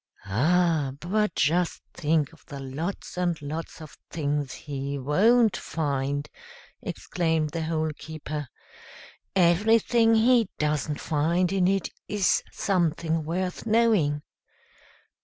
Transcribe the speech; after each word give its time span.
"Ah! 0.25 0.93
but 0.99 1.35
just 1.35 1.83
think 1.93 2.33
of 2.33 2.43
the 2.47 2.59
lots 2.59 3.19
and 3.19 3.39
lots 3.39 3.79
of 3.83 3.95
things 4.09 4.51
he 4.51 4.97
won't 4.97 5.55
find," 5.55 6.27
exclaimed 6.81 7.51
the 7.51 7.61
Hole 7.61 7.91
keeper. 7.95 8.47
"Everything 9.35 10.15
he 10.15 10.49
doesn't 10.57 10.99
find 10.99 11.53
in 11.53 11.67
it 11.67 11.91
is 12.07 12.41
something 12.51 13.23
worth 13.25 13.67
knowing. 13.67 14.23